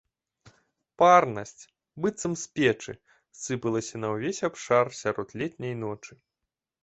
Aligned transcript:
Парнасць, 1.01 1.63
быццам 2.05 2.33
з 2.45 2.47
печы, 2.55 2.93
сыпалася 3.41 3.95
на 4.03 4.07
ўвесь 4.15 4.41
абшар 4.49 4.85
сярод 5.03 5.27
летняй 5.43 5.73
ночы. 5.85 6.13